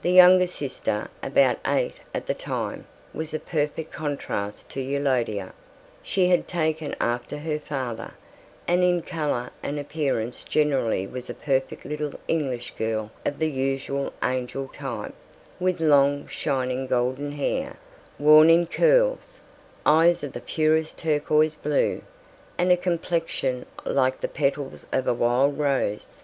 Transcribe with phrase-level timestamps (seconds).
[0.00, 5.52] The younger sister, about eight at that time, was a perfect contrast to Eulodia:
[6.02, 8.12] she had taken after her father,
[8.66, 14.14] and in colour and appearance generally was a perfect little English girl of the usual
[14.24, 15.12] angel type,
[15.58, 17.76] with long shining golden hair,
[18.18, 19.40] worn in curls,
[19.84, 22.00] eyes of the purest turquoise blue,
[22.56, 26.22] and a complexion like the petals of a wild rose.